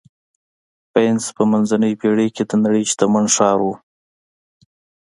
وینز 0.93 1.25
په 1.35 1.43
منځنۍ 1.51 1.93
پېړۍ 1.99 2.29
کې 2.35 2.43
د 2.49 2.51
نړۍ 2.63 2.83
شتمن 2.91 3.25
ښار 3.35 3.59
و 3.63 3.65